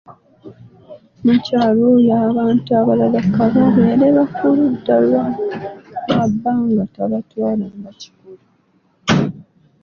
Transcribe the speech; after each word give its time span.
Nnakyala 1.19 1.81
oyo 1.95 2.13
abantu 2.29 2.69
abalala 2.79 3.19
ka 3.33 3.45
babeere 3.53 4.07
ba 4.15 4.25
ku 4.35 4.45
ludda 4.57 4.95
lwa 5.05 5.25
bba 6.31 6.51
nga 6.65 6.83
tabatwala 6.95 7.63
ng'ekikulu. 7.75 8.43